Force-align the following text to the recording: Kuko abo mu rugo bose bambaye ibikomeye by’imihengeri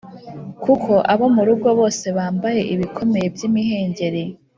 Kuko 0.63 0.91
abo 1.13 1.25
mu 1.35 1.41
rugo 1.47 1.67
bose 1.79 2.05
bambaye 2.17 2.61
ibikomeye 2.73 3.25
by’imihengeri 3.35 4.23